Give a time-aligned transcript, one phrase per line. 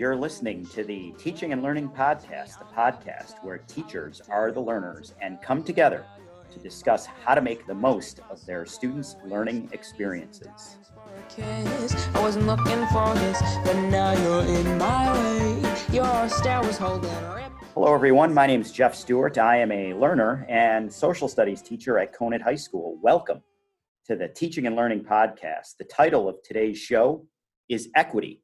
[0.00, 5.12] You're listening to the Teaching and Learning Podcast, the podcast where teachers are the learners
[5.20, 6.06] and come together
[6.54, 10.78] to discuss how to make the most of their students' learning experiences.
[11.38, 15.76] I wasn't looking for this, but now you're in my way.
[15.92, 17.10] Your stare was holding
[17.74, 18.32] Hello, everyone.
[18.32, 19.36] My name is Jeff Stewart.
[19.36, 22.98] I am a learner and social studies teacher at Conant High School.
[23.02, 23.42] Welcome
[24.06, 25.76] to the Teaching and Learning Podcast.
[25.78, 27.26] The title of today's show
[27.68, 28.40] is Equity.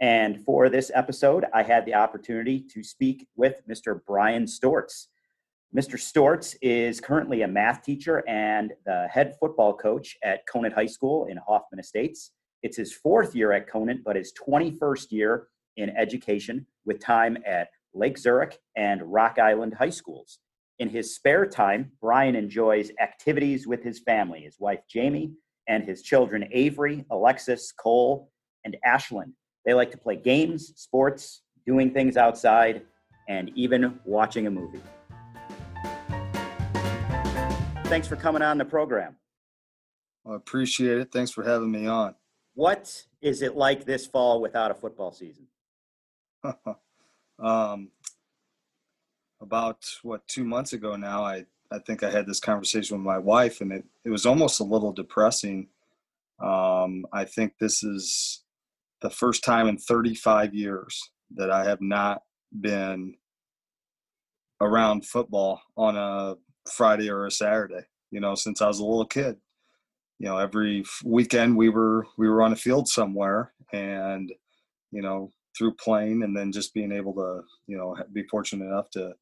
[0.00, 4.00] And for this episode, I had the opportunity to speak with Mr.
[4.06, 5.08] Brian Stortz.
[5.76, 5.94] Mr.
[5.94, 11.26] Stortz is currently a math teacher and the head football coach at Conant High School
[11.26, 12.32] in Hoffman Estates.
[12.62, 17.68] It's his fourth year at Conant, but his 21st year in education with time at
[17.94, 20.38] Lake Zurich and Rock Island High Schools.
[20.78, 25.34] In his spare time, Brian enjoys activities with his family, his wife Jamie,
[25.68, 28.30] and his children Avery, Alexis, Cole,
[28.64, 29.32] and Ashlyn.
[29.64, 32.82] They like to play games, sports, doing things outside,
[33.28, 34.80] and even watching a movie.
[37.84, 39.16] Thanks for coming on the program.
[40.26, 41.12] I appreciate it.
[41.12, 42.14] Thanks for having me on.
[42.54, 45.46] What is it like this fall without a football season?
[47.38, 47.90] um,
[49.40, 53.18] about what two months ago now, I I think I had this conversation with my
[53.18, 55.68] wife, and it it was almost a little depressing.
[56.40, 58.42] Um, I think this is
[59.02, 62.22] the first time in 35 years that I have not
[62.60, 63.14] been
[64.60, 66.36] around football on a
[66.70, 67.82] Friday or a Saturday.
[68.10, 69.36] You know, since I was a little kid.
[70.18, 74.30] You know, every weekend we were we were on a field somewhere, and
[74.90, 78.90] you know, through playing and then just being able to, you know, be fortunate enough
[78.90, 79.12] to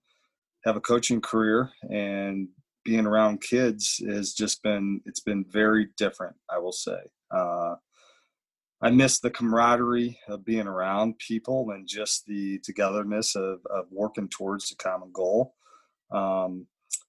[0.64, 2.48] have a coaching career and
[2.84, 6.34] being around kids has just been it's been very different.
[6.50, 6.98] I will say.
[8.80, 14.28] I miss the camaraderie of being around people and just the togetherness of, of working
[14.28, 15.54] towards a common goal.
[16.12, 16.66] Um,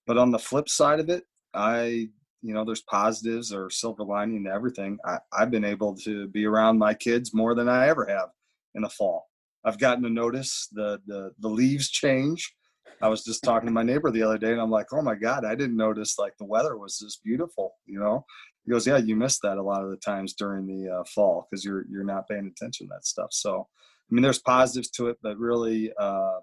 [0.08, 2.10] but on the flip side of it, I,
[2.42, 4.98] you know, there's positives or silver lining to everything.
[5.06, 8.30] I, I've been able to be around my kids more than I ever have
[8.74, 9.28] in the fall.
[9.64, 12.56] I've gotten to notice the, the, the leaves change.
[13.02, 15.16] I was just talking to my neighbor the other day and I'm like, oh my
[15.16, 18.26] God, I didn't notice like the weather was just beautiful, you know?
[18.70, 21.48] He goes, yeah, you miss that a lot of the times during the uh, fall
[21.50, 23.30] because you're you're not paying attention to that stuff.
[23.32, 26.42] So, I mean, there's positives to it, but really, uh,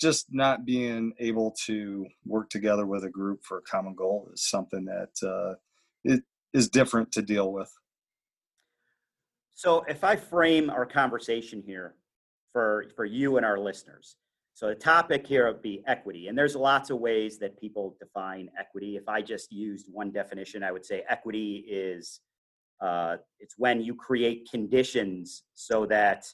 [0.00, 4.44] just not being able to work together with a group for a common goal is
[4.48, 5.56] something that uh,
[6.04, 6.22] it
[6.52, 7.72] is different to deal with.
[9.56, 11.96] So, if I frame our conversation here
[12.52, 14.14] for for you and our listeners,
[14.54, 18.50] so the topic here would be equity, and there's lots of ways that people define
[18.58, 18.96] equity.
[18.96, 22.20] If I just used one definition, I would say equity is
[22.80, 26.26] uh, it's when you create conditions so that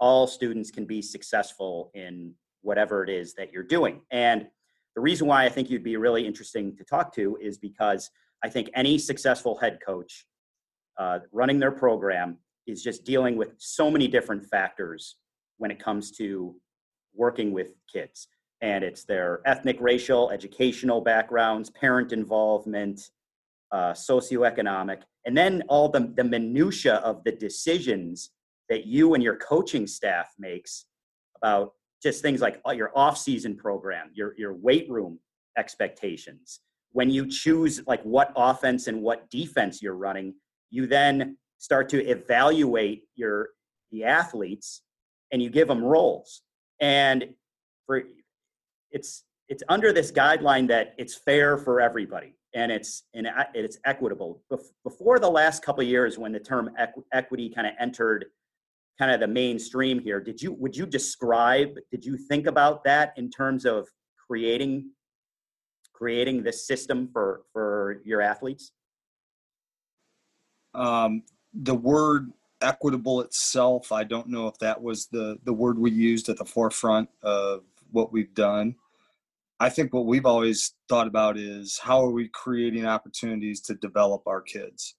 [0.00, 4.00] all students can be successful in whatever it is that you're doing.
[4.10, 4.46] And
[4.94, 8.10] the reason why I think you'd be really interesting to talk to is because
[8.44, 10.26] I think any successful head coach
[10.98, 15.16] uh, running their program is just dealing with so many different factors
[15.58, 16.54] when it comes to
[17.16, 18.28] working with kids.
[18.60, 23.10] And it's their ethnic, racial, educational backgrounds, parent involvement,
[23.72, 28.30] uh, socioeconomic, and then all the, the minutia of the decisions
[28.68, 30.86] that you and your coaching staff makes
[31.36, 31.72] about
[32.02, 35.18] just things like uh, your off-season program, your, your weight room
[35.58, 36.60] expectations.
[36.92, 40.34] When you choose like what offense and what defense you're running,
[40.70, 43.50] you then start to evaluate your
[43.92, 44.82] the athletes
[45.32, 46.42] and you give them roles
[46.80, 47.34] and
[47.86, 48.02] for
[48.90, 54.42] it's it's under this guideline that it's fair for everybody and it's and it's equitable.
[54.82, 56.70] Before the last couple years, when the term
[57.12, 58.26] equity kind of entered
[58.98, 61.76] kind of the mainstream here, did you would you describe?
[61.90, 63.86] Did you think about that in terms of
[64.26, 64.90] creating
[65.92, 68.72] creating this system for for your athletes?
[70.74, 71.22] Um,
[71.52, 76.28] the word equitable itself, I don't know if that was the the word we used
[76.28, 78.76] at the forefront of what we've done.
[79.58, 84.22] I think what we've always thought about is how are we creating opportunities to develop
[84.26, 84.94] our kids.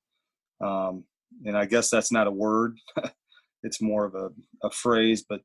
[0.61, 1.03] Um,
[1.45, 2.77] and I guess that's not a word;
[3.63, 4.29] it's more of a,
[4.63, 5.23] a phrase.
[5.27, 5.41] But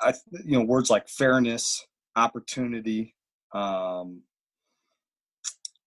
[0.00, 0.14] I,
[0.44, 1.84] you know, words like fairness,
[2.16, 3.14] opportunity,
[3.52, 4.22] um,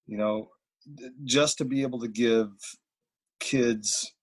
[0.05, 0.49] you know,
[1.23, 2.49] just to be able to give
[3.39, 4.13] kids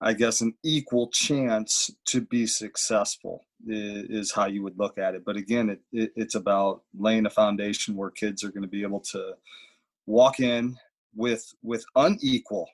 [0.00, 5.24] i guess an equal chance to be successful is, how you would look at it
[5.24, 8.82] but again it, it, it's about laying a foundation where kids are going to be
[8.82, 9.34] able to
[10.06, 10.76] walk in
[11.14, 12.68] with with unequal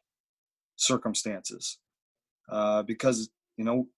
[0.76, 1.78] circumstances
[2.50, 3.88] uh, because you know,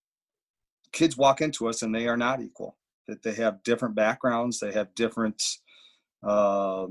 [0.93, 2.77] kids walk into us and they are not equal.
[3.07, 5.43] That they have different backgrounds, they have different
[6.23, 6.87] uh,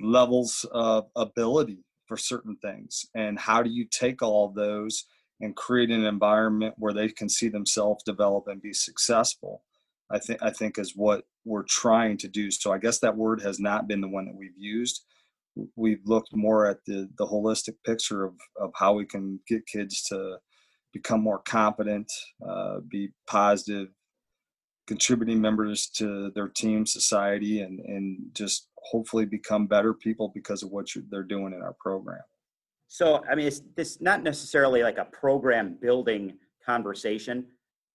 [0.00, 3.06] levels of ability for certain things.
[3.14, 5.04] And how do you take all those
[5.40, 9.62] and create an environment where they can see themselves develop and be successful?
[10.10, 12.50] I think I think is what we're trying to do.
[12.50, 15.04] So I guess that word has not been the one that we've used.
[15.76, 20.02] We've looked more at the the holistic picture of of how we can get kids
[20.04, 20.38] to
[20.92, 22.10] become more competent,
[22.46, 23.88] uh, be positive,
[24.86, 30.70] contributing members to their team, society, and and just hopefully become better people because of
[30.70, 32.20] what they're doing in our program.
[32.88, 37.46] So, I mean, it's this not necessarily like a program building conversation,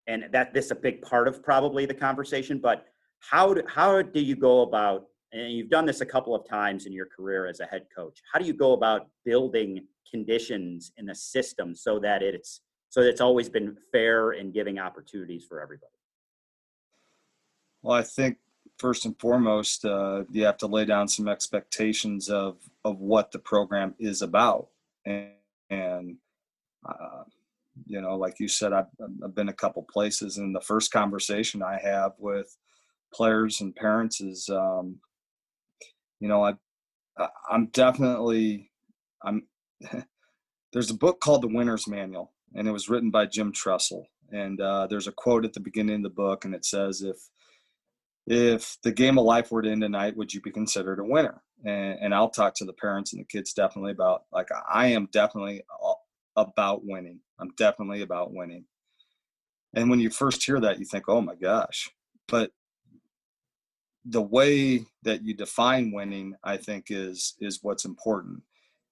[0.08, 2.60] and that this is a big part of probably the conversation.
[2.60, 2.86] But
[3.20, 5.06] how do, how do you go about?
[5.32, 8.20] And you've done this a couple of times in your career as a head coach.
[8.32, 13.10] How do you go about building conditions in the system so that it's so that
[13.10, 15.90] it's always been fair and giving opportunities for everybody?
[17.82, 18.38] Well, I think
[18.78, 23.40] first and foremost, uh, you have to lay down some expectations of of what the
[23.40, 24.68] program is about,
[25.06, 25.30] and,
[25.70, 26.18] and
[26.86, 27.24] uh,
[27.88, 28.88] you know, like you said, I've,
[29.24, 32.56] I've been a couple places, and the first conversation I have with
[33.14, 35.00] players and parents is, um,
[36.20, 36.54] you know, I
[37.50, 38.72] I'm definitely
[39.24, 39.48] I'm.
[40.74, 44.08] there's a book called The Winner's Manual, and it was written by Jim Tressel.
[44.32, 47.18] And uh, there's a quote at the beginning of the book, and it says, "If
[48.26, 51.42] if the game of life were to end tonight, would you be considered a winner?
[51.66, 55.08] And, and I'll talk to the parents and the kids definitely about like I am
[55.12, 55.64] definitely
[56.36, 57.20] about winning.
[57.40, 58.66] I'm definitely about winning.
[59.74, 61.90] And when you first hear that, you think, oh my gosh.
[62.28, 62.52] But
[64.06, 68.44] the way that you define winning, I think, is is what's important.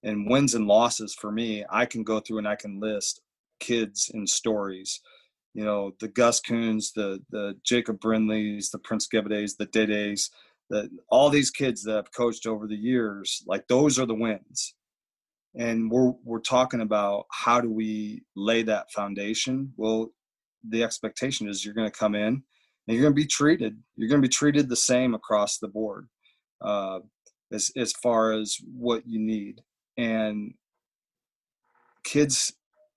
[0.03, 3.21] And wins and losses for me, I can go through and I can list
[3.59, 4.99] kids and stories
[5.53, 10.29] you know the Gus Coons, the the Jacob Brindleys, the Prince Gebedes, the Dedes,
[10.69, 14.75] the all these kids that I've coached over the years, like those are the wins.
[15.55, 19.73] And we're we're talking about how do we lay that foundation?
[19.75, 20.13] Well,
[20.67, 22.43] the expectation is you're going to come in and
[22.87, 23.77] you're going to be treated.
[23.95, 26.07] You're going to be treated the same across the board,
[26.61, 26.99] uh,
[27.51, 29.61] as as far as what you need.
[29.97, 30.53] And
[32.05, 32.53] kids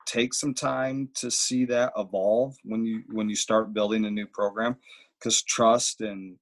[0.07, 4.27] take some time to see that evolve when you when you start building a new
[4.27, 4.77] program
[5.19, 6.37] because trust and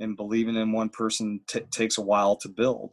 [0.00, 2.92] and believing in one person t- takes a while to build.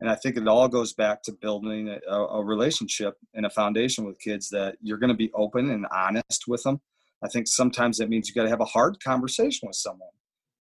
[0.00, 4.04] And i think it all goes back to building a, a relationship and a foundation
[4.04, 6.80] with kids that you're going to be open and honest with them
[7.22, 10.08] i think sometimes that means you got to have a hard conversation with someone.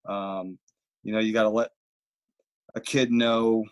[0.08, 0.60] Um,
[1.04, 1.72] you know you got to let
[2.76, 3.66] a kid know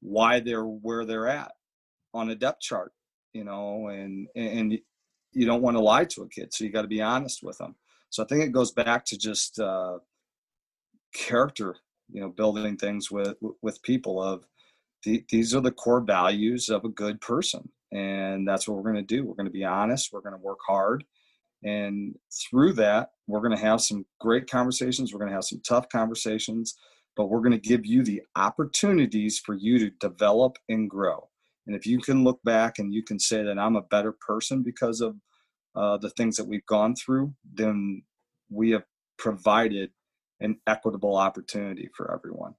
[0.00, 1.52] why they're where they're at
[2.12, 2.92] on a depth chart
[3.34, 4.78] you know, and and
[5.32, 7.58] you don't want to lie to a kid, so you got to be honest with
[7.58, 7.74] them.
[8.08, 9.98] So I think it goes back to just uh,
[11.14, 11.76] character,
[12.10, 14.22] you know, building things with with people.
[14.22, 14.46] Of
[15.04, 19.04] the, these are the core values of a good person, and that's what we're going
[19.06, 19.26] to do.
[19.26, 20.12] We're going to be honest.
[20.12, 21.04] We're going to work hard,
[21.64, 22.14] and
[22.48, 25.12] through that, we're going to have some great conversations.
[25.12, 26.76] We're going to have some tough conversations,
[27.16, 31.28] but we're going to give you the opportunities for you to develop and grow.
[31.66, 34.62] And if you can look back and you can say that I'm a better person
[34.62, 35.16] because of
[35.74, 38.02] uh, the things that we've gone through, then
[38.50, 38.84] we have
[39.18, 39.90] provided
[40.40, 42.54] an equitable opportunity for everyone.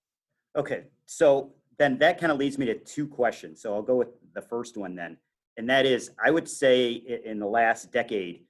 [0.55, 3.61] Okay, so then that kind of leads me to two questions.
[3.61, 5.17] So I'll go with the first one then.
[5.57, 6.91] And that is, I would say
[7.25, 8.41] in the last decade,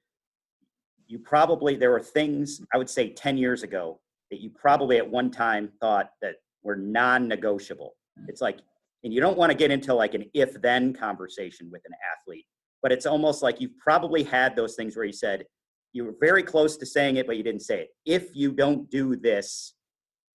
[1.06, 5.08] you probably, there were things, I would say 10 years ago, that you probably at
[5.08, 7.94] one time thought that were non negotiable.
[8.26, 8.58] It's like
[9.06, 12.44] and you don't want to get into like an if then conversation with an athlete
[12.82, 15.46] but it's almost like you've probably had those things where you said
[15.92, 17.88] you were very close to saying it but you didn't say it.
[18.04, 19.74] If you don't do this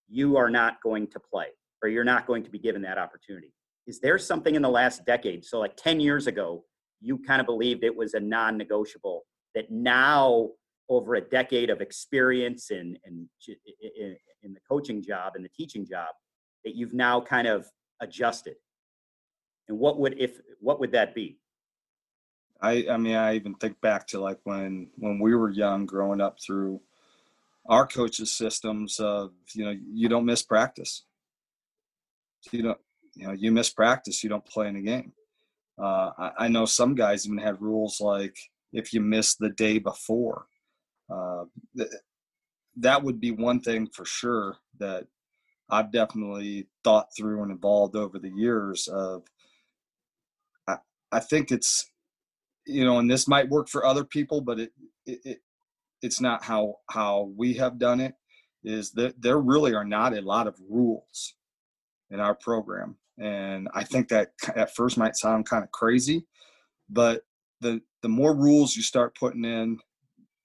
[0.08, 1.48] you are not going to play
[1.84, 3.54] or you're not going to be given that opportunity.
[3.88, 6.64] Is there something in the last decade so like 10 years ago
[7.02, 9.24] you kind of believed it was a non-negotiable
[9.54, 10.50] that now
[10.88, 13.28] over a decade of experience in, in,
[14.44, 16.08] in the coaching job and the teaching job
[16.64, 17.66] that you've now kind of
[18.02, 18.56] adjusted?
[19.68, 21.38] And what would if what would that be?
[22.62, 26.22] I I mean I even think back to like when when we were young growing
[26.22, 26.82] up through
[27.68, 31.04] our coaches systems of you know you don't miss practice
[32.52, 32.80] you don't
[33.16, 35.14] you know you miss practice you don't play in a game
[35.82, 38.38] uh, I, I, know some guys even had rules like
[38.74, 40.46] if you miss the day before
[41.12, 41.46] uh,
[41.78, 41.90] th-
[42.78, 45.06] that would be one thing for sure that
[45.72, 49.24] I've definitely thought through and evolved over the years of
[50.68, 50.78] I,
[51.12, 51.92] I think it's
[52.66, 54.72] you know, and this might work for other people, but it,
[55.06, 55.38] it, it
[56.02, 58.14] it's not how how we have done it.
[58.64, 61.34] Is that there really are not a lot of rules
[62.12, 66.28] in our program, and I think that at first might sound kind of crazy,
[66.90, 67.24] but
[67.62, 69.80] the the more rules you start putting in,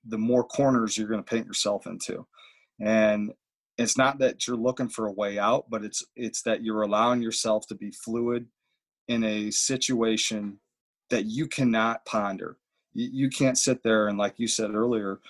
[0.05, 2.27] the more corners you're going to paint yourself into,
[2.81, 3.33] and
[3.79, 7.23] it's not that you're looking for a way out, but it's it's that you're allowing
[7.23, 8.47] yourself to be fluid
[9.09, 10.59] in a situation
[11.11, 12.57] that you cannot ponder.
[12.95, 15.21] You, you can't sit there and, like you said earlier,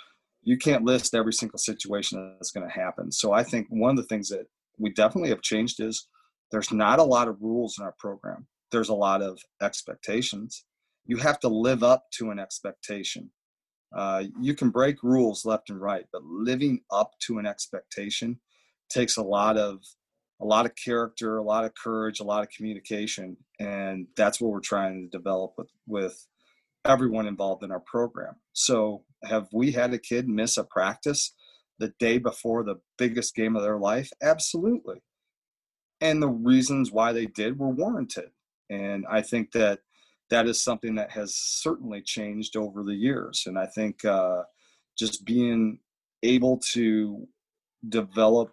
[0.43, 3.11] you can't list every single situation that's going to happen.
[3.11, 4.47] So I think one of the things that
[4.79, 6.07] we definitely have changed is
[6.51, 8.47] there's not a lot of rules in our program.
[8.71, 10.65] There's a lot of expectations.
[11.05, 13.31] You have to live up to an expectation.
[13.95, 18.39] Uh, you can break rules left and right, but living up to an expectation
[18.91, 19.81] takes a lot of
[20.41, 24.51] a lot of character, a lot of courage, a lot of communication, and that's what
[24.51, 26.27] we're trying to develop with with
[26.85, 28.37] everyone involved in our program.
[28.53, 31.35] So, have we had a kid miss a practice
[31.79, 34.11] the day before the biggest game of their life?
[34.23, 35.03] Absolutely.
[36.01, 38.31] And the reasons why they did were warranted.
[38.69, 39.81] And I think that
[40.31, 43.45] that is something that has certainly changed over the years.
[43.47, 44.43] And I think uh,
[44.99, 45.79] just being
[46.23, 47.27] able to
[47.89, 48.53] develop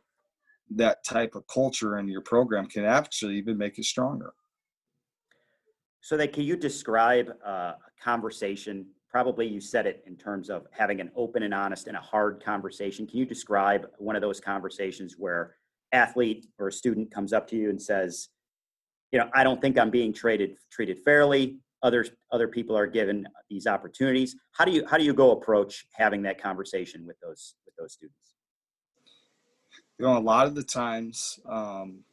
[0.69, 4.33] that type of culture in your program can actually even make it stronger.
[6.01, 8.85] So, that can you describe uh, a conversation?
[9.09, 12.43] Probably you said it in terms of having an open and honest and a hard
[12.43, 13.07] conversation.
[13.07, 15.55] Can you describe one of those conversations where
[15.93, 18.29] athlete or a student comes up to you and says,
[19.13, 21.59] "You know, I don't think I'm being treated treated fairly.
[21.83, 25.85] Other other people are given these opportunities." How do you how do you go approach
[25.93, 28.17] having that conversation with those with those students?
[29.99, 32.03] You know, a lot of the times, um,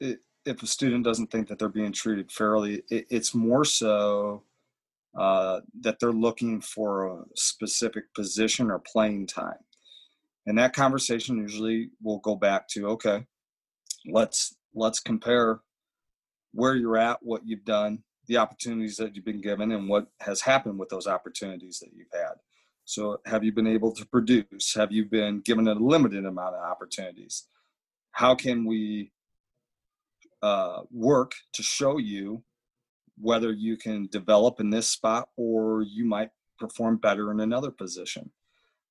[0.00, 4.44] it, if a student doesn't think that they're being treated fairly, it, it's more so
[5.18, 9.58] uh, that they're looking for a specific position or playing time.
[10.46, 13.26] And that conversation usually will go back to, okay,
[14.06, 15.60] let's let's compare
[16.56, 20.40] where you're at, what you've done, the opportunities that you've been given, and what has
[20.40, 22.34] happened with those opportunities that you've had.
[22.84, 24.74] So, have you been able to produce?
[24.74, 27.46] Have you been given a limited amount of opportunities?
[28.12, 29.12] How can we
[30.42, 32.42] uh, work to show you
[33.18, 38.30] whether you can develop in this spot or you might perform better in another position.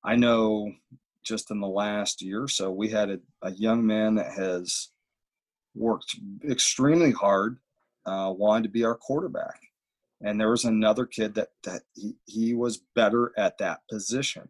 [0.04, 0.72] I know
[1.24, 4.88] just in the last year or so, we had a, a young man that has
[5.76, 6.16] worked
[6.48, 7.58] extremely hard,
[8.06, 9.60] uh, wanted to be our quarterback.
[10.22, 14.48] And there was another kid that, that he, he was better at that position.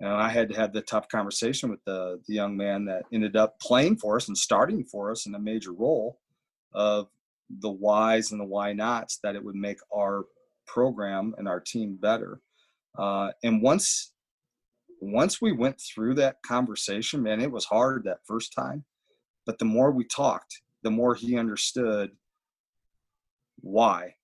[0.00, 3.36] And I had to have the tough conversation with the, the young man that ended
[3.36, 6.18] up playing for us and starting for us in a major role
[6.74, 7.08] of
[7.48, 10.24] the whys and the why nots that it would make our
[10.66, 12.40] program and our team better.
[12.98, 14.12] Uh, and once
[15.00, 18.84] once we went through that conversation, man, it was hard that first time.
[19.46, 22.10] But the more we talked, the more he understood
[23.60, 24.14] why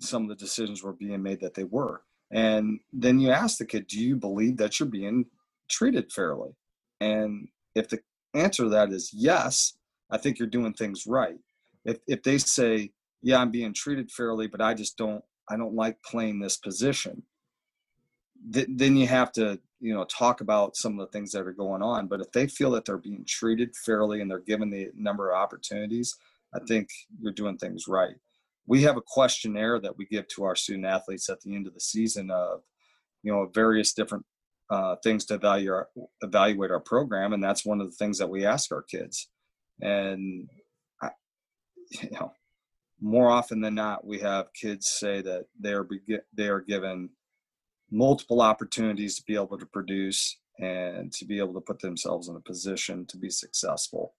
[0.00, 2.02] some of the decisions were being made that they were.
[2.32, 5.26] And then you ask the kid, Do you believe that you're being
[5.68, 6.50] treated fairly?
[7.00, 8.00] And if the
[8.34, 9.74] answer to that is yes,
[10.10, 11.38] I think you're doing things right
[11.84, 12.90] if if they say,
[13.22, 17.22] yeah, I'm being treated fairly, but I just don't I don't like playing this position,
[18.52, 21.52] th- then you have to you know talk about some of the things that are
[21.52, 22.06] going on.
[22.06, 25.38] But if they feel that they're being treated fairly and they're given the number of
[25.38, 26.16] opportunities,
[26.54, 26.88] I think
[27.20, 28.16] you're doing things right.
[28.66, 31.74] We have a questionnaire that we give to our student athletes at the end of
[31.74, 32.62] the season of
[33.22, 34.24] you know various different
[34.70, 35.88] uh, things to evaluate our,
[36.22, 39.28] evaluate our program, and that's one of the things that we ask our kids.
[39.80, 40.48] And
[41.02, 41.10] I,
[41.90, 42.32] you know,
[43.00, 45.88] more often than not, we have kids say that they are
[46.36, 47.10] they are given
[47.90, 52.36] multiple opportunities to be able to produce and to be able to put themselves in
[52.36, 54.14] a position to be successful.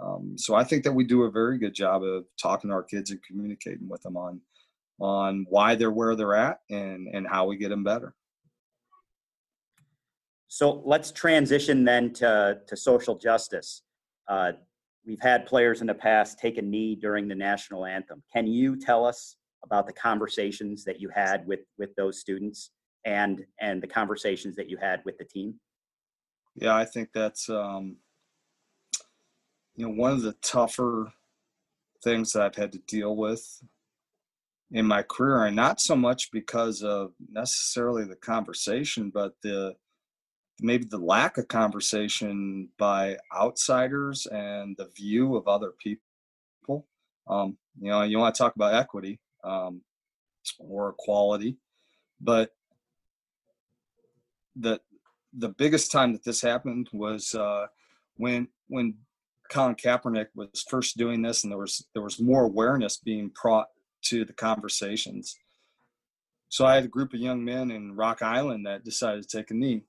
[0.00, 2.82] Um, so I think that we do a very good job of talking to our
[2.82, 4.40] kids and communicating with them on
[5.00, 8.14] on why they're where they're at and and how we get them better.
[10.48, 13.82] So let's transition then to to social justice.
[14.28, 14.52] Uh,
[15.06, 18.22] we've had players in the past take a knee during the national anthem.
[18.32, 22.70] Can you tell us about the conversations that you had with with those students
[23.04, 25.54] and and the conversations that you had with the team?
[26.54, 27.96] Yeah, I think that's um,
[29.74, 31.12] you know one of the tougher
[32.04, 33.62] things that I've had to deal with
[34.70, 39.76] in my career, and not so much because of necessarily the conversation, but the
[40.60, 46.86] maybe the lack of conversation by outsiders and the view of other people.
[47.28, 49.82] Um, you know, you want to talk about equity um,
[50.58, 51.56] or equality.
[52.20, 52.50] but
[54.56, 54.80] the
[55.38, 57.66] the biggest time that this happened was uh,
[58.16, 58.94] when when
[59.50, 63.68] Colin Kaepernick was first doing this, and there was there was more awareness being brought
[64.02, 65.36] to the conversations.
[66.48, 69.50] So I had a group of young men in Rock Island that decided to take
[69.50, 69.84] a knee,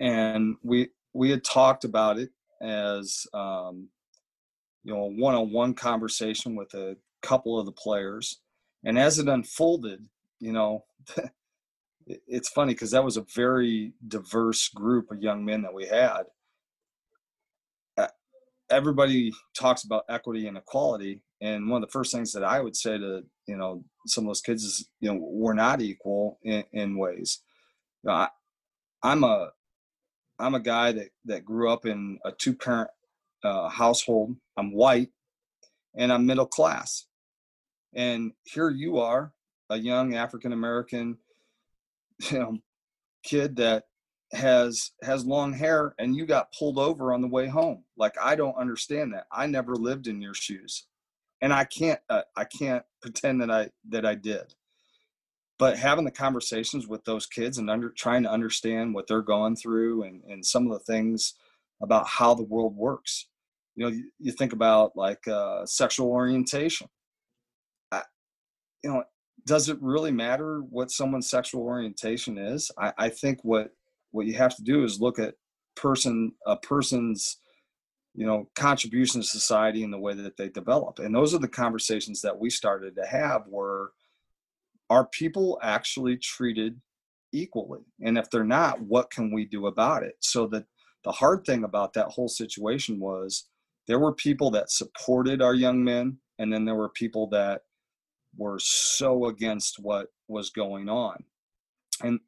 [0.00, 2.30] and we we had talked about it
[2.60, 3.88] as um,
[4.82, 8.40] you know a one-on-one conversation with a couple of the players,
[8.84, 10.04] and as it unfolded,
[10.40, 10.84] you know.
[12.26, 16.22] it's funny because that was a very diverse group of young men that we had.
[18.70, 22.76] Everybody talks about equity and equality and one of the first things that i would
[22.76, 26.64] say to you know some of those kids is you know we're not equal in,
[26.72, 27.40] in ways.
[28.02, 28.28] You know, I,
[29.02, 29.50] i'm a
[30.38, 32.90] i'm a guy that that grew up in a two parent
[33.44, 34.34] uh, household.
[34.56, 35.10] I'm white
[35.96, 37.06] and i'm middle class.
[37.94, 39.32] And here you are
[39.70, 41.18] a young african american
[42.30, 42.56] you know
[43.24, 43.84] kid that
[44.32, 47.84] has has long hair and you got pulled over on the way home.
[47.96, 49.26] Like i don't understand that.
[49.32, 50.86] I never lived in your shoes.
[51.40, 54.54] And i can't uh, i can't pretend that i that i did.
[55.58, 59.56] But having the conversations with those kids and under trying to understand what they're going
[59.56, 61.34] through and and some of the things
[61.80, 63.26] about how the world works
[63.78, 66.88] you know you, you think about like uh, sexual orientation.
[67.92, 68.02] I,
[68.82, 69.04] you know
[69.48, 72.70] does it really matter what someone's sexual orientation is?
[72.78, 73.70] I, I think what
[74.10, 75.34] what you have to do is look at
[75.74, 77.38] person a person's
[78.14, 80.98] you know contribution to society and the way that they develop.
[80.98, 83.92] And those are the conversations that we started to have were
[84.90, 86.78] are people actually treated
[87.32, 87.80] equally?
[88.02, 90.16] And if they're not what can we do about it?
[90.20, 90.66] So that
[91.04, 93.48] the hard thing about that whole situation was
[93.86, 97.62] there were people that supported our young men and then there were people that
[98.38, 101.22] were so against what was going on
[102.02, 102.20] and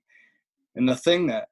[0.75, 1.49] and the thing that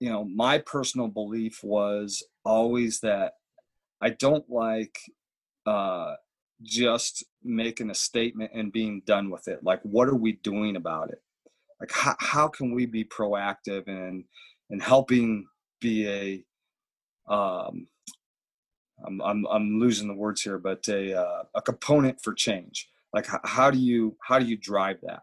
[0.00, 3.34] you know, my personal belief was always that
[4.00, 4.98] I don't like
[5.66, 6.14] uh,
[6.62, 9.62] just making a statement and being done with it.
[9.62, 11.22] Like, what are we doing about it?
[11.78, 14.24] Like, how, how can we be proactive and
[14.70, 15.46] and helping
[15.80, 17.86] be a um,
[19.04, 22.88] I'm, I'm, I'm losing the words here, but a, uh, a component for change.
[23.12, 25.22] Like, how, do you, how do you drive that?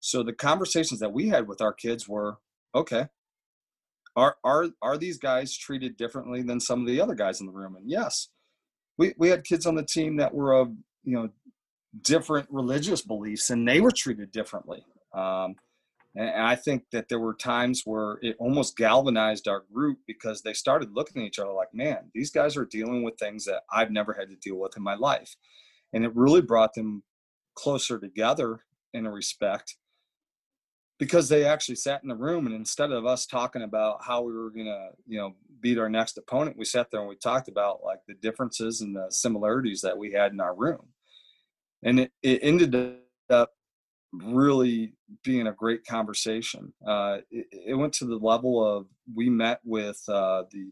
[0.00, 2.38] So the conversations that we had with our kids were,
[2.74, 3.06] okay,
[4.14, 7.52] are are are these guys treated differently than some of the other guys in the
[7.52, 7.76] room?
[7.76, 8.28] And yes
[8.96, 10.72] we we had kids on the team that were of
[11.04, 11.30] you know
[12.02, 14.84] different religious beliefs and they were treated differently.
[15.14, 15.56] Um,
[16.14, 20.52] and i think that there were times where it almost galvanized our group because they
[20.52, 23.90] started looking at each other like man these guys are dealing with things that i've
[23.90, 25.36] never had to deal with in my life.
[25.92, 27.02] And it really brought them
[27.56, 28.60] closer together
[28.94, 29.76] in a respect
[30.98, 34.32] because they actually sat in the room and instead of us talking about how we
[34.32, 37.48] were going to you know beat our next opponent we sat there and we talked
[37.48, 40.86] about like the differences and the similarities that we had in our room.
[41.82, 42.74] And it, it ended
[43.30, 43.50] up
[44.12, 46.72] really being a great conversation.
[46.86, 50.70] Uh, it, it, went to the level of we met with uh, the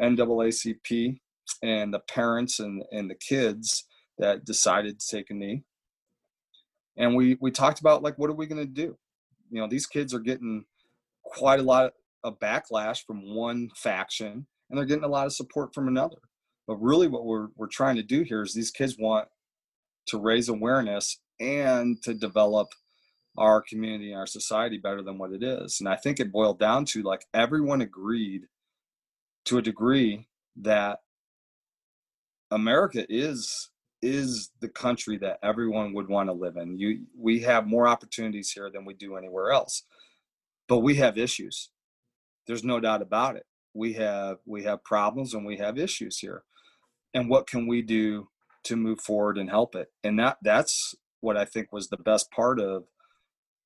[0.00, 1.18] naacp
[1.62, 3.84] and the parents and, and the kids
[4.18, 5.62] that decided to take a knee
[6.96, 8.96] and we we talked about like what are we going to do?
[9.50, 10.64] You know these kids are getting
[11.24, 11.92] quite a lot
[12.24, 16.16] of backlash from one faction and they're getting a lot of support from another.
[16.66, 19.28] But really what we're we're trying to do here is these kids want
[20.08, 22.68] to raise awareness and to develop
[23.38, 25.78] our community and our society better than what it is.
[25.80, 28.42] And i think it boiled down to like everyone agreed
[29.44, 31.00] to a degree that
[32.50, 33.70] america is
[34.02, 36.78] is the country that everyone would want to live in.
[36.78, 39.82] You, we have more opportunities here than we do anywhere else,
[40.68, 41.70] but we have issues.
[42.46, 43.46] There's no doubt about it.
[43.74, 46.44] We have we have problems and we have issues here,
[47.12, 48.28] and what can we do
[48.64, 49.88] to move forward and help it?
[50.02, 52.84] And that that's what I think was the best part of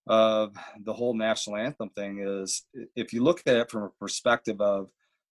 [0.06, 2.64] of the whole national anthem thing is
[2.96, 4.88] if you look at it from a perspective of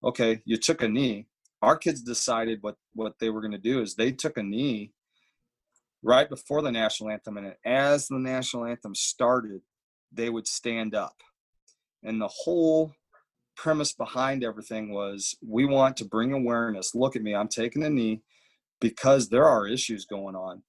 [0.05, 1.27] okay you took a knee
[1.63, 4.93] our kids decided what what they were going to do is they took a knee
[6.03, 9.63] right before the national anthem and as the national anthem started
[10.15, 11.23] they would stand up.
[12.03, 12.93] And the whole
[13.57, 16.95] premise behind everything was we want to bring awareness.
[16.95, 18.23] Look at me i'm taking a knee
[18.81, 20.63] because there are issues going on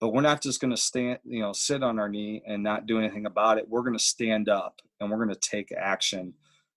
[0.00, 2.86] but we're not just going to stand you know sit on our knee and not
[2.86, 3.68] do anything about it.
[3.68, 6.34] We're going to stand up and we're going to take action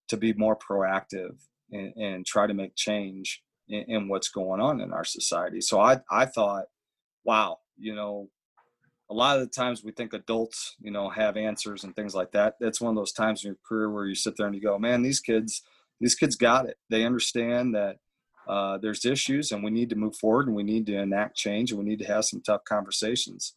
[0.10, 1.36] to be more proactive
[1.72, 5.62] and, and try to make change in, what's going on in our society.
[5.62, 6.66] So I I thought,
[7.24, 8.30] wow, you know,
[9.10, 12.32] a lot of the times we think adults, you know, have answers and things like
[12.32, 12.56] that.
[12.60, 14.80] That's one of those times in your career where you sit there and you go,
[14.80, 15.62] man, these kids,
[16.00, 16.78] these kids got it.
[16.90, 17.98] They understand that
[18.48, 21.72] uh, there's issues and we need to move forward and we need to enact change
[21.72, 23.54] and we need to have some tough conversations.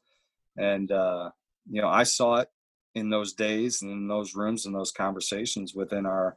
[0.57, 1.31] And, uh,
[1.71, 2.49] you know, I saw it
[2.95, 6.37] in those days and in those rooms and those conversations within our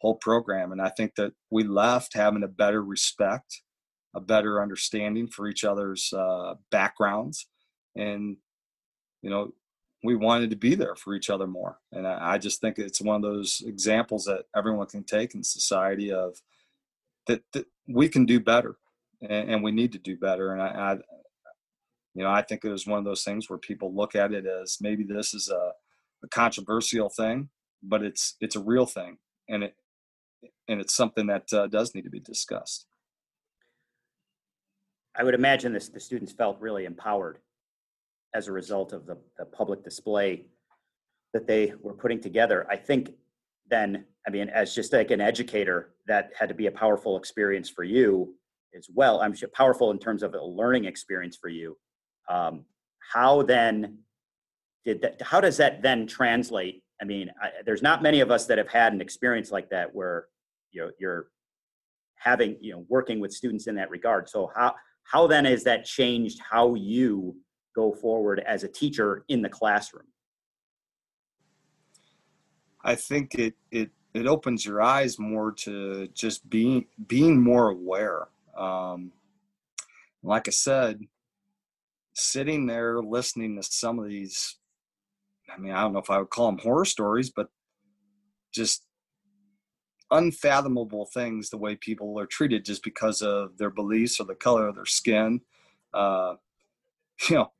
[0.00, 0.72] whole program.
[0.72, 3.62] And I think that we left having a better respect,
[4.14, 7.46] a better understanding for each other's uh, backgrounds.
[7.96, 8.36] And,
[9.22, 9.52] you know,
[10.04, 11.78] we wanted to be there for each other more.
[11.92, 15.42] And I, I just think it's one of those examples that everyone can take in
[15.42, 16.40] society of
[17.26, 18.76] that, that we can do better
[19.20, 20.52] and, and, we need to do better.
[20.52, 20.92] And I, I,
[22.14, 24.46] you know, I think it was one of those things where people look at it
[24.46, 25.72] as maybe this is a,
[26.24, 27.48] a controversial thing,
[27.82, 29.74] but it's it's a real thing, and it
[30.68, 32.86] and it's something that uh, does need to be discussed.
[35.16, 37.38] I would imagine this the students felt really empowered
[38.34, 40.46] as a result of the, the public display
[41.32, 42.66] that they were putting together.
[42.70, 43.12] I think
[43.68, 47.68] then, I mean, as just like an educator, that had to be a powerful experience
[47.68, 48.34] for you
[48.76, 49.20] as well.
[49.20, 51.76] I'm sure powerful in terms of a learning experience for you.
[52.28, 52.64] Um,
[53.12, 53.98] how then
[54.84, 56.82] did that, how does that then translate?
[57.00, 59.94] I mean, I, there's not many of us that have had an experience like that
[59.94, 60.26] where
[60.70, 61.28] you know you're
[62.16, 64.28] having you know working with students in that regard.
[64.28, 67.36] So how how then has that changed how you
[67.74, 70.06] go forward as a teacher in the classroom?
[72.82, 78.28] I think it it it opens your eyes more to just being being more aware.
[78.56, 79.12] Um,
[80.22, 81.00] like I said,
[82.14, 84.56] sitting there listening to some of these
[85.52, 87.48] I mean, I don't know if I would call them horror stories, but
[88.52, 88.84] just
[90.10, 94.68] unfathomable things the way people are treated just because of their beliefs or the color
[94.68, 95.40] of their skin.
[95.92, 96.34] Uh,
[97.28, 97.52] you know,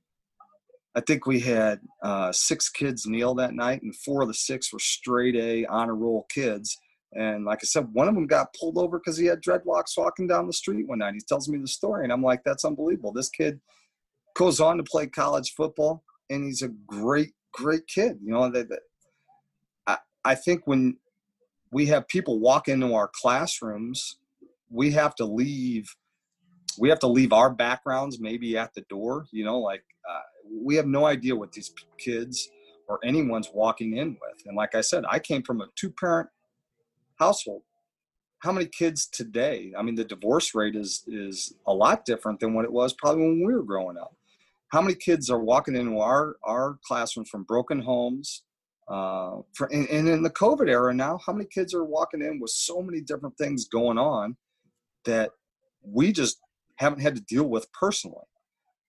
[0.94, 4.72] I think we had uh, six kids kneel that night, and four of the six
[4.72, 6.77] were straight A honor roll kids.
[7.12, 10.27] And like I said, one of them got pulled over because he had dreadlocks walking
[10.27, 11.14] down the street one night.
[11.14, 13.12] He tells me the story, and I'm like, that's unbelievable.
[13.12, 13.61] This kid
[14.35, 18.18] goes on to play college football, and he's a great great kid.
[18.22, 18.68] You know, that,
[19.86, 20.96] I, I think when
[21.70, 24.18] we have people walk into our classrooms,
[24.70, 25.94] we have to leave.
[26.78, 29.26] We have to leave our backgrounds maybe at the door.
[29.32, 32.48] You know, like uh, we have no idea what these kids
[32.86, 34.38] or anyone's walking in with.
[34.46, 36.28] And like I said, I came from a two-parent
[37.16, 37.62] household.
[38.38, 39.72] How many kids today?
[39.76, 43.22] I mean, the divorce rate is is a lot different than what it was probably
[43.22, 44.17] when we were growing up
[44.70, 48.42] how many kids are walking into our our classrooms from broken homes
[48.88, 52.40] uh, for, and, and, in the covid era now how many kids are walking in
[52.40, 54.37] with so many different things going on
[55.04, 55.31] that
[55.83, 56.38] we just
[56.76, 58.24] haven't had to deal with personally?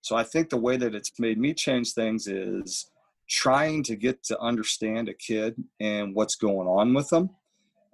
[0.01, 2.89] So i think the way that it's made me change things is
[3.29, 7.29] trying to get to understand a kid and what's going on with them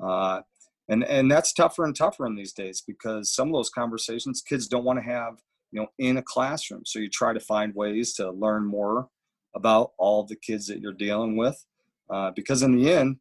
[0.02, 0.42] uh,
[0.88, 4.68] and and that's tougher and tougher in these days because some of those conversations kids
[4.68, 5.36] don't want to have
[5.76, 6.84] you know in a classroom.
[6.86, 9.10] So you try to find ways to learn more
[9.54, 11.66] about all the kids that you're dealing with
[12.10, 13.18] uh, because in the end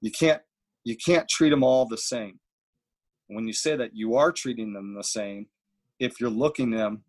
[0.00, 0.40] you can't
[0.84, 2.40] you can't treat them all the same.
[3.26, 5.48] When you say that you are treating them the same
[6.00, 7.04] if you're looking them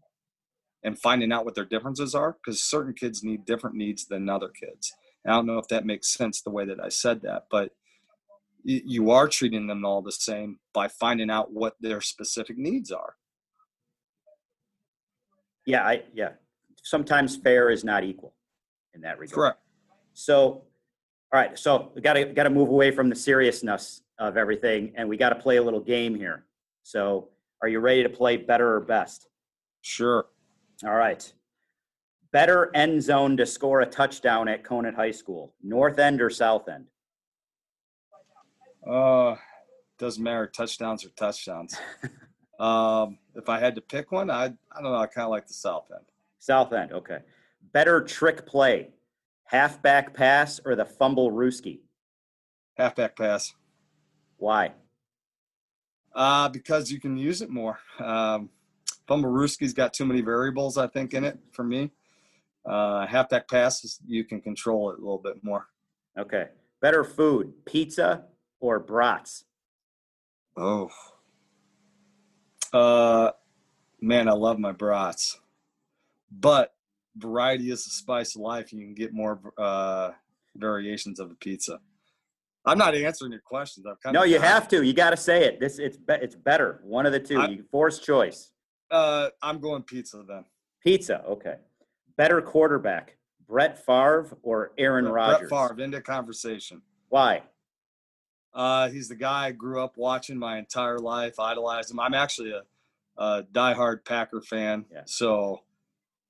[0.84, 4.50] and finding out what their differences are because certain kids need different needs than other
[4.50, 4.92] kids.
[5.24, 7.72] And i don't know if that makes sense the way that i said that but
[8.64, 13.16] you are treating them all the same by finding out what their specific needs are
[15.70, 16.30] yeah, I yeah.
[16.82, 18.34] Sometimes fair is not equal
[18.96, 19.36] in that regard.
[19.36, 19.60] Correct.
[20.14, 20.64] So, all
[21.34, 21.58] right.
[21.60, 25.16] So we got to got to move away from the seriousness of everything, and we
[25.16, 26.46] got to play a little game here.
[26.82, 27.30] So,
[27.62, 29.28] are you ready to play better or best?
[29.82, 30.26] Sure.
[30.84, 31.32] All right.
[32.32, 36.68] Better end zone to score a touchdown at Conant High School, North End or South
[36.68, 36.86] End?
[38.90, 39.36] Uh,
[40.00, 40.48] doesn't matter.
[40.48, 41.78] Touchdowns or touchdowns.
[42.60, 44.96] Um, if I had to pick one, I I don't know.
[44.96, 46.06] I kind of like the South End.
[46.40, 47.20] South End, okay.
[47.74, 48.90] Better trick play,
[49.46, 51.80] halfback pass or the fumble rooski?
[52.76, 53.54] Halfback pass.
[54.38, 54.74] Why?
[56.14, 57.80] Uh, because you can use it more.
[58.00, 58.50] Um,
[59.08, 61.92] fumble rooski's got too many variables, I think, in it for me.
[62.66, 65.68] Uh, halfback passes, you can control it a little bit more.
[66.18, 66.48] Okay.
[66.82, 68.26] Better food, pizza
[68.60, 69.46] or brats?
[70.58, 70.90] Oh,
[72.74, 73.32] uh,
[74.02, 75.40] man, I love my brats,
[76.32, 76.74] but
[77.18, 78.72] variety is the spice of life.
[78.72, 80.12] You can get more uh,
[80.56, 81.80] variations of a pizza.
[82.66, 83.86] I'm not answering your questions.
[83.86, 84.84] I'm kind no, of you have to.
[84.84, 85.60] You got to say it.
[85.60, 86.82] This it's be, it's better.
[86.84, 87.40] One of the two.
[87.40, 88.52] I, you force choice.
[88.92, 90.46] Uh, I'm going pizza then.
[90.84, 91.24] Pizza.
[91.24, 91.56] Okay.
[92.18, 95.50] Better quarterback, Brett Favre or Aaron Rodgers?
[95.50, 96.82] Brett Favre into conversation.
[97.08, 97.44] Why?
[98.54, 102.00] Uh, he's the guy I grew up watching my entire life, idolized him.
[102.00, 102.64] I'm actually a,
[103.22, 105.02] a diehard Packer fan, Yeah.
[105.06, 105.62] so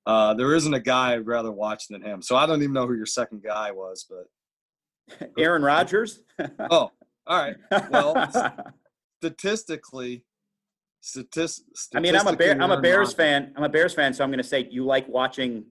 [0.06, 2.20] uh, there isn't a guy I'd rather watch than him.
[2.22, 6.20] So I don't even know who your second guy was, but Aaron Rodgers?
[6.70, 6.90] oh,
[7.26, 7.56] all right.
[7.90, 8.28] Well,
[9.22, 10.24] statistically,
[11.00, 13.52] statist, I mean, I'm a Bear, I'm a Bears fan.
[13.56, 15.64] I'm a Bears fan, so I'm going to say you like watching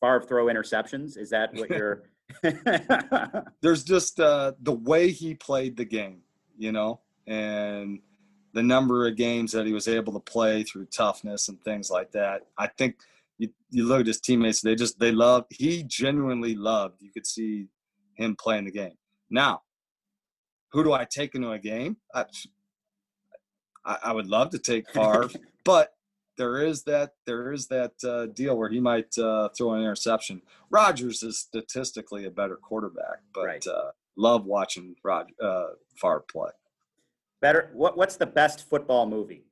[0.00, 1.16] Favre throw interceptions.
[1.18, 2.02] Is that what you're?
[3.60, 6.22] there's just uh, the way he played the game,
[6.56, 8.00] you know, and
[8.52, 12.12] the number of games that he was able to play through toughness and things like
[12.12, 12.42] that.
[12.56, 12.96] I think
[13.38, 15.46] you, you look at his teammates; they just they loved.
[15.50, 17.02] He genuinely loved.
[17.02, 17.68] You could see
[18.14, 18.96] him playing the game.
[19.28, 19.62] Now,
[20.70, 21.96] who do I take into a game?
[22.14, 22.24] I,
[23.84, 25.28] I, I would love to take Favre,
[25.64, 25.94] but
[26.36, 30.42] there is that there is that uh, deal where he might uh, throw an interception.
[30.70, 33.66] Rodgers is statistically a better quarterback, but Right.
[33.66, 36.50] uh, love watching Rod uh, Favre play.
[37.40, 37.70] Better.
[37.74, 39.44] What, what's the best football movie?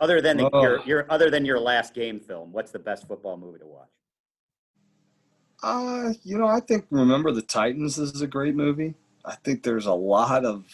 [0.00, 0.62] Other than the, Oh.
[0.62, 3.88] your, your other than your last game film, what's the best football movie to watch?
[5.62, 8.94] Uh, you know, I think Remember the Titans is a great movie.
[9.24, 10.64] I think there's a lot of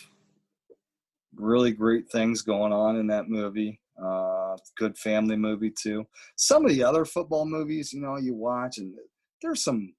[1.36, 3.80] really great things going on in that movie.
[4.02, 6.04] Uh, good family movie too.
[6.36, 8.94] Some of the other football movies, you know, you watch and
[9.42, 9.94] there's some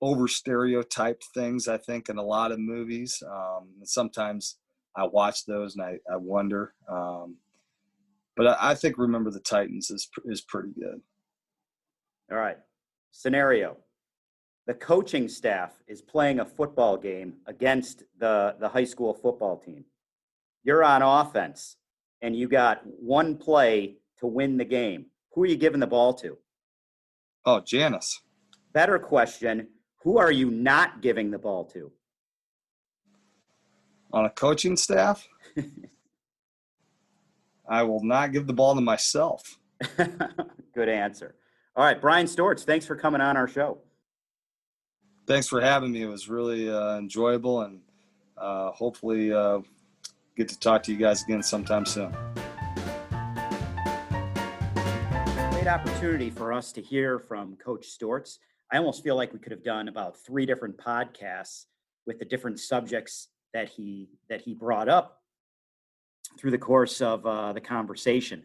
[0.00, 3.22] over stereotyped things I think in a lot of movies.
[3.26, 4.56] Um, and sometimes
[4.96, 6.74] I watch those and I, I wonder.
[6.90, 7.36] Um,
[8.36, 11.00] but I, I think Remember the Titans is is pretty good.
[12.30, 12.58] All right.
[13.10, 13.76] Scenario.
[14.66, 19.84] The coaching staff is playing a football game against the, the high school football team.
[20.64, 21.76] You're on offense
[22.22, 25.06] and you got one play to win the game.
[25.32, 26.38] Who are you giving the ball to?
[27.46, 28.20] Oh, Janice.
[28.72, 29.68] Better question
[30.02, 31.92] Who are you not giving the ball to?
[34.14, 35.28] on a coaching staff,
[37.68, 39.58] I will not give the ball to myself.
[40.74, 41.34] Good answer.
[41.74, 42.00] All right.
[42.00, 43.78] Brian Stortz, thanks for coming on our show.
[45.26, 46.02] Thanks for having me.
[46.02, 47.80] It was really uh, enjoyable, and
[48.38, 49.60] uh, hopefully uh,
[50.36, 52.14] get to talk to you guys again sometime soon.
[55.52, 58.38] Great opportunity for us to hear from Coach Stortz.
[58.72, 61.66] I almost feel like we could have done about three different podcasts
[62.06, 65.20] with the different subjects that he that he brought up
[66.38, 68.42] through the course of uh, the conversation.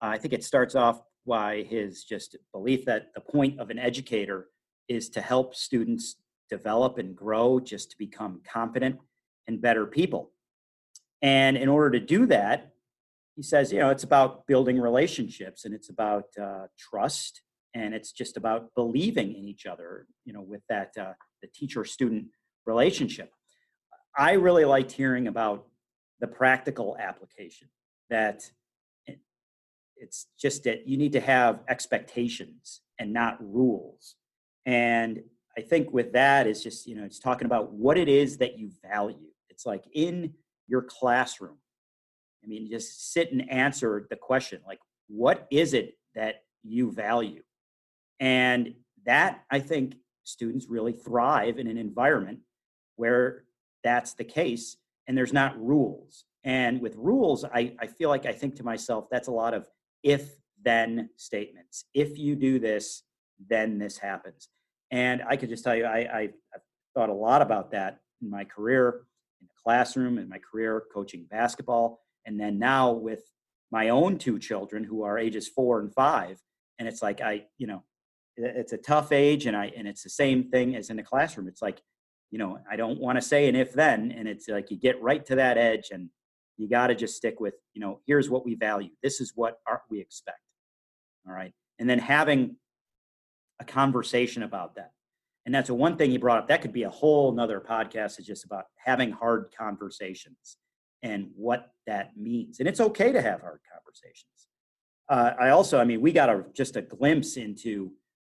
[0.00, 3.78] Uh, I think it starts off by his just belief that the point of an
[3.78, 4.48] educator
[4.88, 6.16] is to help students
[6.48, 8.98] develop and grow, just to become competent
[9.46, 10.30] and better people.
[11.22, 12.72] And in order to do that,
[13.36, 17.40] he says, you know, it's about building relationships and it's about uh, trust
[17.74, 21.84] and it's just about believing in each other, you know, with that uh, the teacher
[21.84, 22.26] student
[22.66, 23.30] relationship.
[24.16, 25.66] I really liked hearing about
[26.20, 27.68] the practical application
[28.10, 28.50] that
[29.96, 34.16] it's just that you need to have expectations and not rules.
[34.66, 35.22] And
[35.56, 38.58] I think with that is just, you know, it's talking about what it is that
[38.58, 39.30] you value.
[39.48, 40.34] It's like in
[40.68, 41.58] your classroom.
[42.44, 47.42] I mean, just sit and answer the question like, what is it that you value?
[48.20, 52.38] And that, I think, students really thrive in an environment
[52.96, 53.44] where
[53.82, 56.24] that's the case and there's not rules.
[56.44, 59.66] And with rules, I, I feel like I think to myself, that's a lot of
[60.02, 60.30] if
[60.64, 61.84] then statements.
[61.94, 63.02] If you do this,
[63.48, 64.48] then this happens.
[64.90, 66.20] And I could just tell you, I, I,
[66.54, 66.62] I've
[66.94, 69.02] thought a lot about that in my career,
[69.42, 73.22] in the classroom, in my career coaching basketball, and then now with
[73.70, 76.40] my own two children who are ages four and five.
[76.78, 77.82] And it's like I, you know,
[78.36, 81.48] it's a tough age, and I and it's the same thing as in the classroom.
[81.48, 81.82] It's like,
[82.30, 85.02] you know, I don't want to say an if then, and it's like you get
[85.02, 86.08] right to that edge, and
[86.56, 88.90] you got to just stick with, you know, here's what we value.
[89.02, 90.38] This is what our, we expect.
[91.26, 92.56] All right, and then having
[93.60, 94.92] a conversation about that.
[95.44, 96.48] And that's a one thing he brought up.
[96.48, 100.58] That could be a whole nother podcast is just about having hard conversations
[101.02, 102.60] and what that means.
[102.60, 104.48] And it's okay to have hard conversations.
[105.08, 107.92] Uh, I also, I mean, we got a just a glimpse into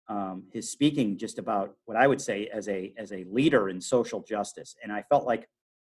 [0.07, 3.81] um, his speaking just about what I would say as a as a leader in
[3.81, 4.75] social justice.
[4.81, 5.47] And I felt like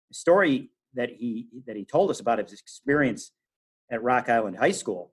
[0.08, 3.32] the story that he that he told us about his experience
[3.90, 5.12] at Rock Island High School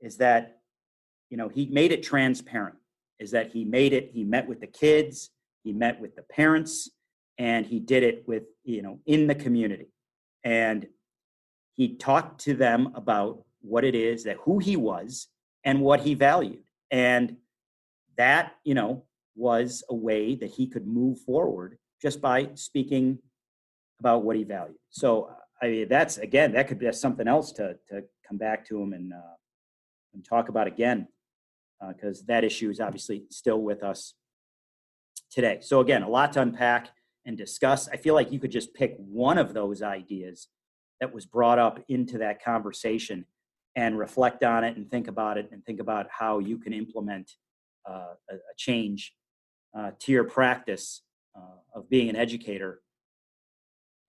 [0.00, 0.60] is that
[1.30, 2.76] you know he made it transparent
[3.18, 5.30] is that he made it he met with the kids
[5.66, 6.90] he met with the parents
[7.38, 9.88] and he did it with you know in the community.
[10.44, 10.86] And
[11.74, 15.28] he talked to them about what it is that who he was
[15.64, 16.62] and what he valued.
[16.90, 17.36] And
[18.16, 23.18] that, you know, was a way that he could move forward just by speaking
[23.98, 24.78] about what he valued.
[24.90, 28.80] So, I mean, that's again, that could be something else to to come back to
[28.80, 29.36] him and uh,
[30.14, 31.08] and talk about again,
[31.88, 34.14] because uh, that issue is obviously still with us
[35.30, 35.58] today.
[35.60, 36.90] So again, a lot to unpack
[37.24, 37.88] and discuss.
[37.88, 40.48] I feel like you could just pick one of those ideas
[41.00, 43.26] that was brought up into that conversation
[43.74, 47.30] and reflect on it and think about it and think about how you can implement
[47.88, 49.12] uh, a, a, change
[49.78, 51.02] uh, to your practice
[51.36, 52.80] uh, of being an educator,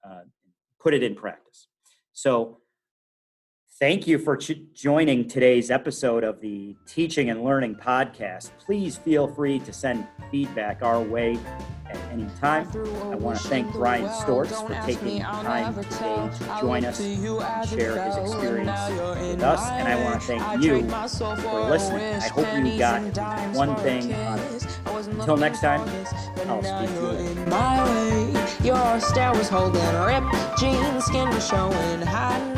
[0.09, 0.21] uh,
[0.79, 1.67] put it in practice.
[2.13, 2.59] So,
[3.79, 8.51] thank you for ch- joining today's episode of the Teaching and Learning Podcast.
[8.59, 11.37] Please feel free to send feedback our way
[11.87, 12.67] at any time.
[13.11, 18.03] I want to thank Brian Stortz for taking time today to join us and share
[18.03, 19.61] his experience with us.
[19.69, 20.81] And I want to thank you
[21.19, 22.15] for listening.
[22.15, 24.79] I hope you got one thing on it.
[24.87, 25.81] Until next time,
[26.47, 28.63] I'll speak to you later.
[28.63, 32.56] Your stare was holding ripped jeans, skin was showing, hiding